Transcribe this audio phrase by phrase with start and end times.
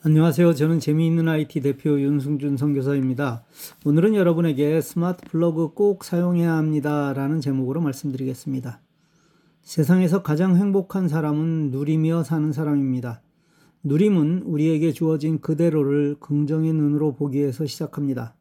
[0.00, 0.54] 안녕하세요.
[0.54, 3.42] 저는 재미있는 IT 대표 윤승준 선교사입니다.
[3.84, 7.12] 오늘은 여러분에게 스마트 플러그 꼭 사용해야 합니다.
[7.12, 8.80] 라는 제목으로 말씀드리겠습니다.
[9.62, 13.22] 세상에서 가장 행복한 사람은 누리며 사는 사람입니다.
[13.82, 18.36] 누림은 우리에게 주어진 그대로를 긍정의 눈으로 보기에서 시작합니다.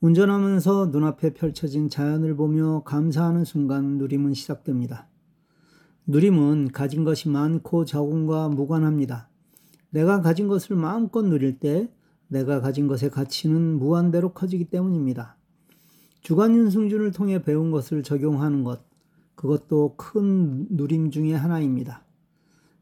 [0.00, 5.06] 운전하면서 눈앞에 펼쳐진 자연을 보며 감사하는 순간 누림은 시작됩니다.
[6.06, 9.27] 누림은 가진 것이 많고 적음과 무관합니다.
[9.90, 11.90] 내가 가진 것을 마음껏 누릴 때
[12.28, 15.36] 내가 가진 것의 가치는 무한대로 커지기 때문입니다.
[16.20, 18.84] 주간 윤승준을 통해 배운 것을 적용하는 것,
[19.34, 22.04] 그것도 큰 누림 중의 하나입니다.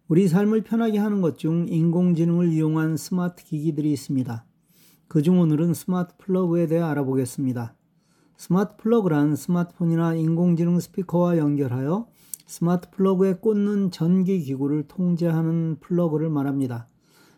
[0.08, 4.44] 우리 삶을 편하게 하는 것 중 인공지능을 이용한 스마트 기기들이 있습니다.
[5.08, 7.74] 그중 오늘은 스마트 플러그에 대해 알아보겠습니다.
[8.36, 12.08] 스마트 플러그란 스마트폰이나 인공지능 스피커와 연결하여
[12.46, 16.88] 스마트 플러그에 꽂는 전기 기구를 통제하는 플러그를 말합니다.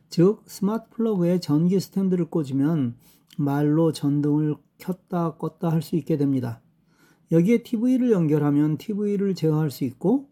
[0.08, 2.96] 즉 스마트 플러그에 전기 스탠드를 꽂으면
[3.36, 6.60] 말로 전등을 켰다 껐다 할 수 있게 됩니다.
[7.30, 10.28] 여기에 TV를 연결하면 TV를 제어할 수 있고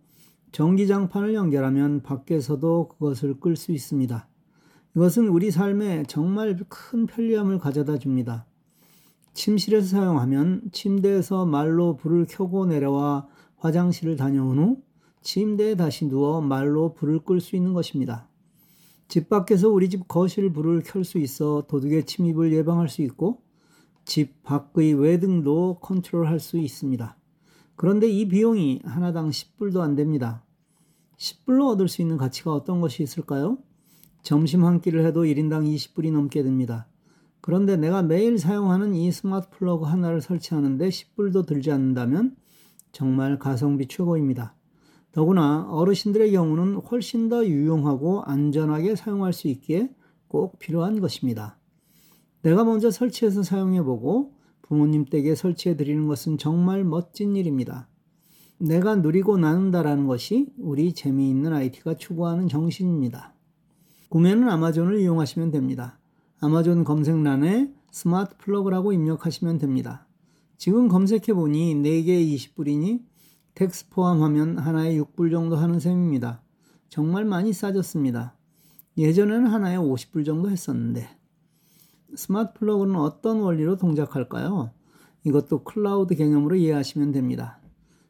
[0.53, 4.29] 전기장판을 연결하면 밖에서도 그것을 끌 수 있습니다.
[4.97, 8.47] 이것은 우리 삶에 정말 큰 편리함을 가져다 줍니다.
[9.35, 13.29] 침실에서 사용하면 침대에서 말로 불을 켜고 내려와
[13.59, 14.83] 화장실을 다녀온 후
[15.21, 18.29] 침대에 다시 누워 말로 불을 끌 수 있는 것입니다.
[19.09, 23.43] 집 밖에서 우리 집 거실 불을 켤 수 있어 도둑의 침입을 예방할 수 있고
[24.05, 27.17] 집 밖의 외등도 컨트롤할 수 있습니다.
[27.77, 30.43] 그런데 이 비용이 하나당 10불도 안 됩니다.
[31.19, 33.59] 10불로 얻을 수 있는 가치가 어떤 것이 있을까요?
[34.23, 36.89] 점심 한 끼를 해도 1인당 20불이 넘게 됩니다.
[37.41, 42.37] 그런데 내가 매일 사용하는 이 스마트 플러그 하나를 설치하는데 10불도 들지 않는다면
[42.91, 44.56] 정말 가성비 최고입니다.
[45.17, 49.89] 더구나 어르신들의 경우는 훨씬 더 유용하고 안전하게 사용할 수 있기에
[50.29, 51.59] 꼭 필요한 것입니다.
[52.43, 57.89] 내가 먼저 설치해서 사용해 보고 부모님 댁에 설치해 드리는 것은 정말 멋진 일입니다.
[58.59, 63.33] 내가 누리고 나눈다라는 것이 우리 재미있는 IT가 추구하는 정신입니다.
[64.11, 65.99] 구매는 아마존을 이용하시면 됩니다.
[66.41, 70.07] 아마존 검색란에 스마트 플러그라고 입력하시면 됩니다.
[70.59, 73.16] 지금 검색해 보니 4개에 20불이니
[73.57, 76.43] tax 포함하면 하나에 6불 정도 하는 셈입니다.
[76.91, 78.37] 정말 많이 싸졌습니다.
[78.99, 81.09] 예전에는 하나에 50불 정도 했었는데
[82.15, 84.73] 스마트 플러그는 어떤 원리로 동작할까요?
[85.25, 87.59] 이것도 클라우드 개념으로 이해하시면 됩니다.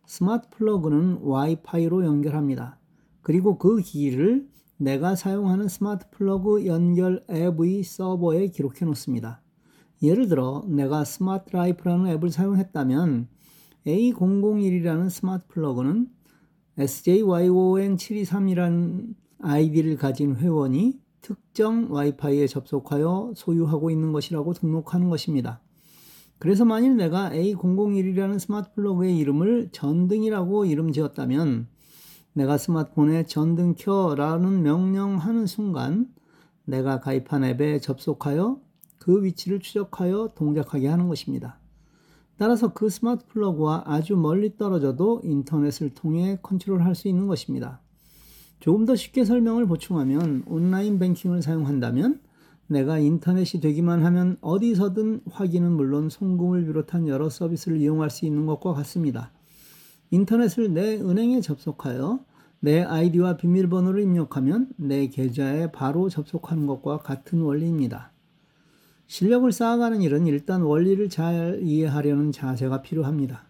[0.05, 2.81] 스마트 플러그는 와이파이로 연결합니다.
[3.23, 4.49] 그리고 그 기기를
[4.79, 9.43] 내가 사용하는 스마트 플러그 연결 앱의 서버에 기록해 놓습니다.
[10.03, 13.29] 예를 들어 내가 Smart Life라는 앱을 사용했다면
[13.87, 16.09] A001이라는 스마트 플러그는
[16.79, 25.61] SJYON723이라는 아이디를 가진 회원이 특정 와이파이에 접속하여 소유하고 있는 것이라고 등록하는 것입니다.
[26.39, 31.67] 그래서 만일 내가 A001이라는 스마트 플러그의 이름을 전등이라고 이름 지었다면
[32.35, 36.09] 내가 스마트폰에 전등 켜라는 명령하는 순간
[36.65, 38.61] 내가 가입한 앱에 접속하여
[38.99, 41.59] 그 위치를 추적하여 동작하게 하는 것입니다.
[42.39, 47.81] 따라서 그 스마트 플러그와 아주 멀리 떨어져도 인터넷을 통해 컨트롤할 수 있는 것입니다.
[48.61, 52.21] 조금 더 쉽게 설명을 보충하면 온라인 뱅킹을 사용한다면
[52.69, 58.75] 내가 인터넷이 되기만 하면 어디서든 확인은 물론 송금을 비롯한 여러 서비스를 이용할 수 있는 것과
[58.75, 59.33] 같습니다.
[60.11, 62.21] 인터넷을 내 은행에 접속하여
[62.61, 68.13] 내 아이디와 비밀번호를 입력하면 내 계좌에 바로 접속하는 것과 같은 원리입니다.
[69.07, 73.49] 실력을 쌓아가는 일은 일단 원리를 잘 이해하려는 자세가 필요합니다.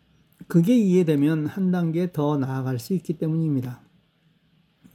[0.49, 3.81] 그게 이해되면 한 단계 더 나아갈 수 있기 때문입니다.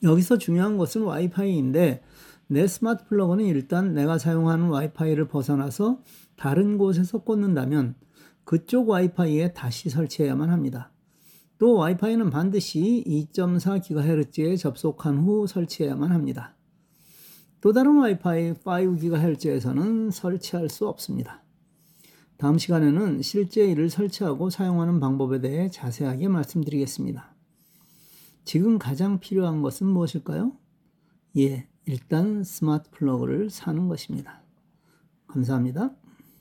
[0.03, 2.01] 여기서 중요한 것은 와이파이인데
[2.47, 6.01] 내 스마트 플러그는 일단 내가 사용하는 와이파이를 벗어나서
[6.35, 7.95] 다른 곳에서 꽂는다면
[8.43, 10.91] 그쪽 와이파이에 다시 설치해야만 합니다.
[11.57, 16.55] 또 와이파이는 반드시 2.4GHz에 접속한 후 설치해야만 합니다.
[17.61, 21.43] 또 다른 와이파이 5GHz에서는 설치할 수 없습니다.
[22.37, 27.35] 다음 시간에는 실제 이를 설치하고 사용하는 방법에 대해 자세하게 말씀드리겠습니다.
[28.45, 30.53] 지금 가장 필요한 것은 무엇일까요?
[31.37, 34.41] 예, 일단 스마트 플러그를 사는 것입니다.
[35.27, 35.91] 감사합니다.